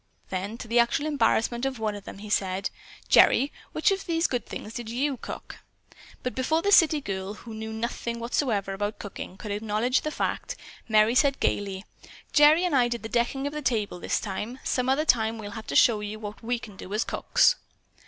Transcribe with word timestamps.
Then, 0.31 0.57
to 0.57 0.67
the 0.67 0.79
actual 0.79 1.05
embarrassment 1.05 1.63
of 1.63 1.77
one 1.77 1.93
of 1.93 2.05
them, 2.05 2.17
he 2.17 2.31
asked: 2.43 2.71
"Gerry, 3.07 3.51
which 3.71 3.91
of 3.91 4.07
these 4.07 4.25
good 4.25 4.47
things 4.47 4.73
did 4.73 4.89
you 4.89 5.15
cook?" 5.17 5.57
But, 6.23 6.33
before 6.33 6.63
the 6.63 6.71
city 6.71 7.01
girl, 7.01 7.35
who 7.35 7.53
knew 7.53 7.71
nothing 7.71 8.17
whatever 8.19 8.73
about 8.73 8.97
cooking, 8.97 9.37
could 9.37 9.51
acknowledge 9.51 10.01
the 10.01 10.09
fact, 10.09 10.55
Merry 10.89 11.13
said 11.13 11.39
gaily: 11.39 11.85
"Gerry 12.33 12.65
and 12.65 12.75
I 12.75 12.87
did 12.87 13.03
the 13.03 13.09
decking 13.09 13.45
of 13.45 13.53
the 13.53 13.61
table 13.61 13.99
this 13.99 14.19
time. 14.19 14.57
Some 14.63 14.89
other 14.89 15.05
time 15.05 15.37
we'll 15.37 15.51
show 15.75 15.99
you 15.99 16.17
what 16.17 16.41
we 16.41 16.57
can 16.57 16.77
do 16.77 16.91
as 16.95 17.03
cooks." 17.03 17.57